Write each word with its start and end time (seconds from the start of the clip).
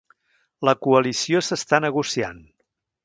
La 0.69 0.73
coalició 0.87 1.43
s'està 1.49 1.81
negociant 1.85 2.41